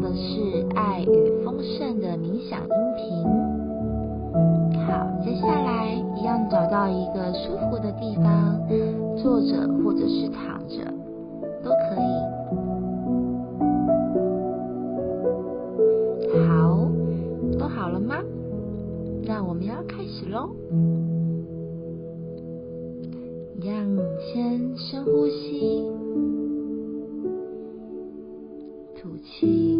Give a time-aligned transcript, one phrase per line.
[0.00, 3.24] 的是爱与丰盛的冥想音频。
[4.86, 8.60] 好，接下来一样找到一个舒服的地方，
[9.16, 10.84] 坐着或者是躺着
[11.62, 12.04] 都可以。
[16.48, 16.88] 好，
[17.58, 18.16] 都好了吗？
[19.26, 20.50] 那我们要开始喽。
[29.04, 29.76] 吐气，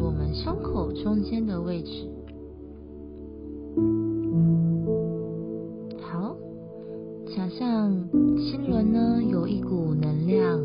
[0.00, 2.08] 我们胸口中间的位置。
[6.00, 6.36] 好，
[7.26, 7.92] 想象
[8.38, 10.60] 心轮呢有一股能量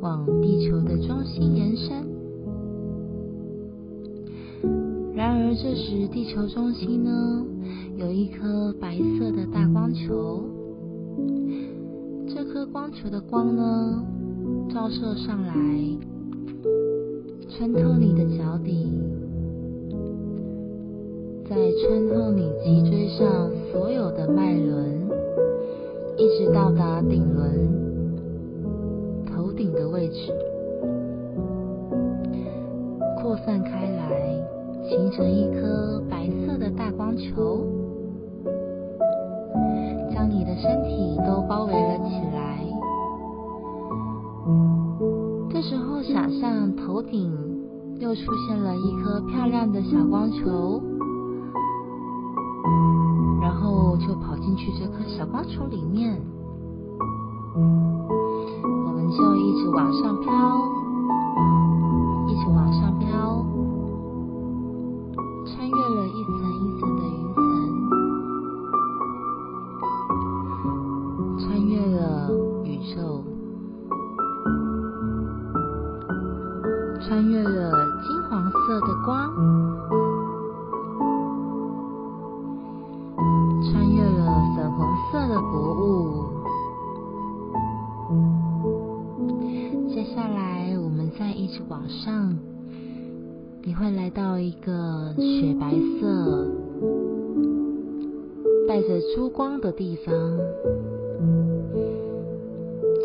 [0.00, 2.06] 往地球的中心延伸。
[5.14, 7.44] 然而这时地球中心呢
[7.96, 10.44] 有一颗白色的大光球，
[12.26, 14.04] 这颗光球的光呢。
[14.72, 15.54] 照射上来，
[17.56, 18.86] 穿透你的脚底，
[21.48, 25.08] 再穿透你脊椎上所有的脉轮，
[26.18, 30.34] 一直到达顶轮、头顶的位置，
[33.22, 34.38] 扩散开来，
[34.90, 37.66] 形成一颗白色的大光球，
[40.14, 42.66] 将你的身体都包围了起来。
[46.96, 47.30] 头顶
[48.00, 50.82] 又出现了一颗漂亮的小光球，
[53.42, 56.18] 然后就跑进去这颗小光球里面，
[57.54, 60.32] 我们就一直往上飘，
[62.28, 63.08] 一直往上飘，
[91.86, 92.36] 早上，
[93.62, 96.50] 你会来到一个雪白色、
[98.66, 100.12] 带着珠光的地方。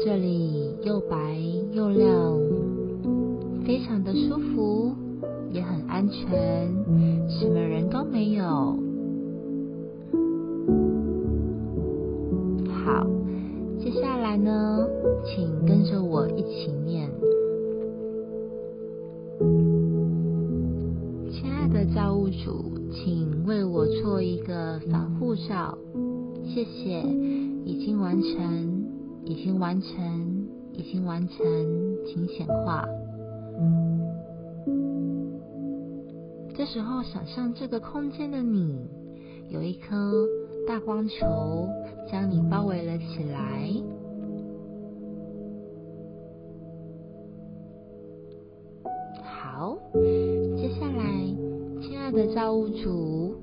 [0.03, 1.37] 这里又白
[1.73, 2.39] 又亮。
[3.63, 4.95] 非常的舒服，
[5.51, 6.67] 也很安全，
[7.29, 8.43] 什么人都没有。
[12.83, 13.05] 好，
[13.79, 14.87] 接下来呢，
[15.23, 17.07] 请跟着我一起念：
[24.51, 25.77] 的防护罩，
[26.43, 27.01] 谢谢，
[27.63, 28.83] 已经完成，
[29.23, 31.37] 已经完成，已经完成，
[32.05, 32.85] 请显化。
[36.53, 38.77] 这时候，想象这个空间的你，
[39.47, 40.27] 有一颗
[40.67, 41.15] 大光球
[42.11, 43.71] 将你包围了起来。
[49.23, 49.77] 好，
[50.57, 51.03] 接下来，
[51.81, 53.40] 亲爱的造物主，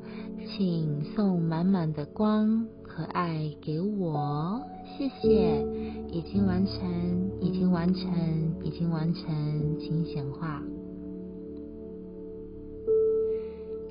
[0.59, 5.65] 请送满满的光和爱给我，谢谢。
[6.11, 8.03] 已经完成，已经完成，
[8.65, 10.61] 已经完成，请显化。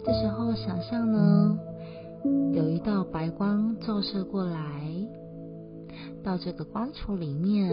[0.04, 1.58] 这时候，想象呢，
[2.52, 4.92] 有一道白光照射过来，
[6.22, 7.72] 到这个光球里面，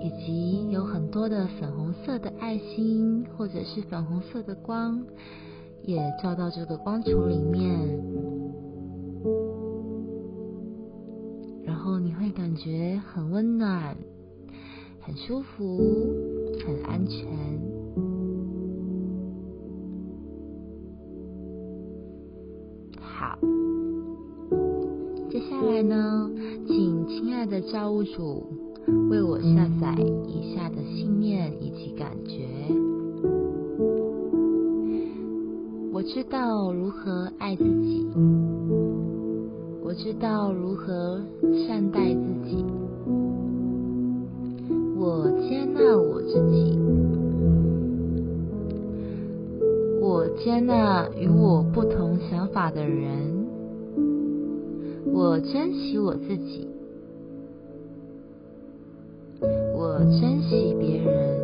[0.00, 5.04] 以及有很多的粉红色的爱心，或者是粉红色的光，
[5.84, 8.02] 也照到这个光球里面。
[11.64, 13.96] 然后你会感觉很温暖、
[15.00, 15.78] 很舒服、
[16.64, 17.26] 很安全。
[23.00, 23.38] 好，
[25.30, 26.30] 接下来呢，
[26.66, 28.46] 请亲爱的造物主
[29.10, 29.96] 为我下载
[30.26, 32.91] 以下的信念以及感觉。
[36.02, 38.04] 我知道如何爱自己。
[39.84, 41.20] 我知道如何
[41.64, 42.64] 善待自己，
[44.98, 46.76] 我接纳我自己，
[50.00, 53.46] 我接纳与我不同想法的人，
[55.14, 56.68] 我珍惜我自己，
[59.72, 61.38] 我珍惜别人，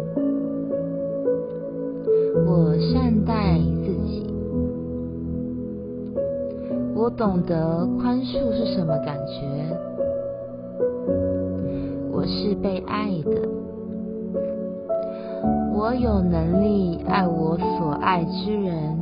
[2.45, 4.27] 我善待自己，
[6.99, 9.41] 我懂得宽恕是什么感觉。
[12.11, 13.31] 我是被爱的，
[15.73, 18.99] 我有能力爱我所爱之人，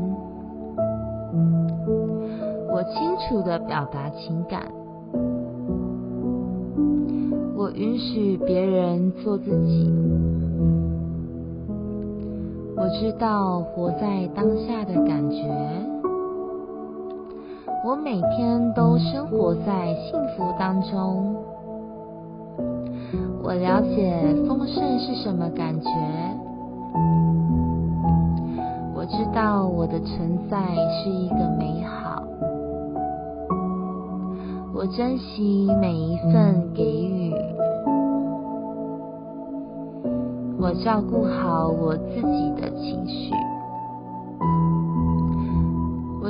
[2.69, 4.71] 我清楚的表达情感，
[7.57, 9.91] 我允许别人做自己，
[12.77, 15.43] 我知道活在当下的感觉，
[17.87, 21.37] 我每天都生活在幸福当中。
[23.41, 25.88] 我了解丰盛是什么感觉，
[28.93, 30.59] 我知道我的存在
[30.91, 32.25] 是一个美好，
[34.75, 37.33] 我珍惜每一份给予，
[40.59, 43.33] 我照顾好我自己的情绪，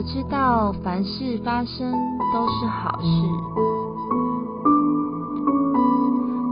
[0.07, 1.93] 知道凡事发生
[2.33, 3.07] 都是好事。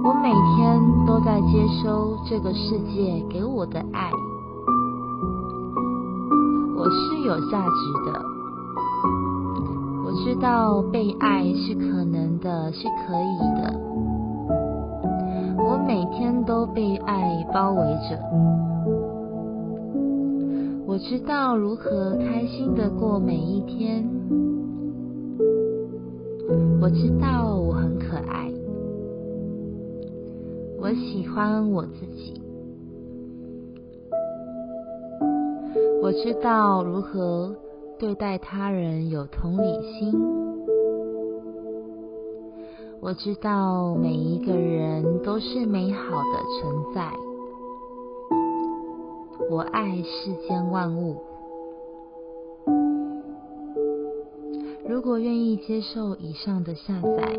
[0.02, 4.10] 我每天都在接收这个世界给我的爱，
[6.76, 8.20] 我是有价值的。
[10.04, 13.80] 我知道被爱是可能的，是可以的。
[15.58, 18.73] 我每天都被爱包围着。
[21.06, 24.02] 知道如何开心的过每一天。
[26.80, 28.50] 我知道我很可爱。
[30.80, 32.40] 我喜欢我自己，
[36.02, 37.54] 我知道如何
[37.98, 40.10] 对待他人有同理心，
[43.00, 47.12] 我知道每一个人都是美好的存在，
[49.54, 51.14] 我爱世间万物。
[54.84, 57.32] 如果愿意接受以上的下载，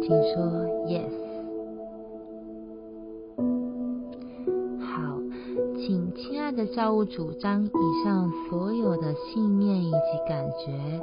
[0.00, 0.46] 请说
[0.86, 1.12] yes。
[4.80, 5.18] 好，
[5.76, 11.02] 请亲爱的造物主将以上所有的信念以及感觉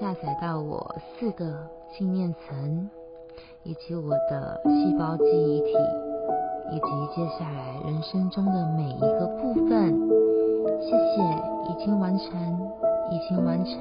[0.00, 2.88] 下载到我四个信念层，
[3.64, 5.74] 以及我的细胞记忆体，
[6.70, 9.94] 以及接下来人生中的每一个部分。
[10.80, 11.22] 谢谢，
[11.70, 12.26] 已经完成，
[13.10, 13.72] 已经完成，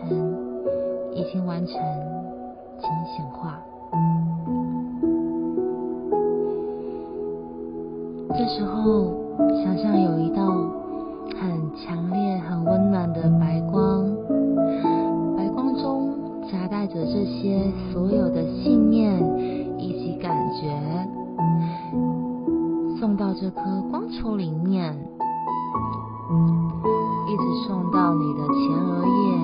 [1.13, 1.75] 已经完成，
[2.79, 3.59] 请显化。
[8.29, 9.13] 这时候，
[9.63, 10.45] 想象有一道。
[11.39, 14.09] 很强烈、很温暖的白光，
[15.35, 16.09] 白光中
[16.49, 18.26] 夹带着这些所有
[23.39, 23.61] 这颗
[23.91, 24.97] 光球里面，
[27.27, 29.37] 一直送到你的前额叶，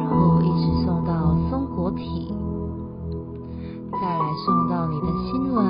[0.00, 2.32] 然后一直送到松果体，
[3.92, 5.66] 再来送到你的心轮，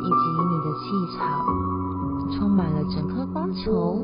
[0.00, 0.84] 以及你的气
[1.18, 1.20] 场。
[2.32, 4.02] 充满了整颗光球，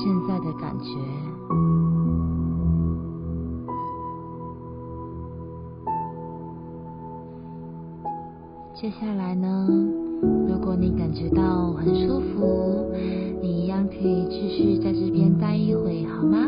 [0.00, 0.90] 现在的感觉。
[8.74, 9.66] 接下来呢？
[10.48, 12.86] 如果你感觉到很舒服，
[13.42, 16.38] 你一样可以继续在这边待一会，好吗？